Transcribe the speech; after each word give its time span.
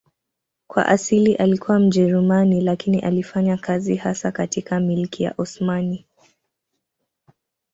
Kwa 0.67 0.85
asili 0.87 1.35
alikuwa 1.35 1.79
Mjerumani 1.79 2.61
lakini 2.61 2.99
alifanya 2.99 3.57
kazi 3.57 3.95
hasa 3.95 4.31
katika 4.31 4.79
Milki 4.79 5.23
ya 5.23 5.33
Osmani. 5.37 6.05